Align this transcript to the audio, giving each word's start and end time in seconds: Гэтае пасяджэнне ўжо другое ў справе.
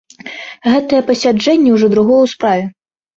Гэтае 0.71 1.01
пасяджэнне 1.09 1.69
ўжо 1.75 1.91
другое 1.95 2.17
ў 2.29 2.33
справе. 2.33 2.63